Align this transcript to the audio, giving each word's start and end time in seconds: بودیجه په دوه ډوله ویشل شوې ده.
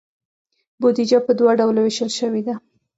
بودیجه 0.81 1.19
په 1.27 1.31
دوه 1.39 1.51
ډوله 1.59 1.79
ویشل 1.83 2.09
شوې 2.19 2.41
ده. 2.47 2.55